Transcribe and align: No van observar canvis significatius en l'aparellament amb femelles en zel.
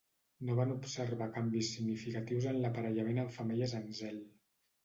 No 0.47 0.53
van 0.59 0.71
observar 0.75 1.27
canvis 1.35 1.69
significatius 1.77 2.49
en 2.53 2.57
l'aparellament 2.65 3.25
amb 3.25 3.37
femelles 3.39 3.77
en 3.83 3.87
zel. 4.03 4.19